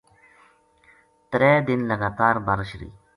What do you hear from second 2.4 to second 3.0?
بارش رہی۔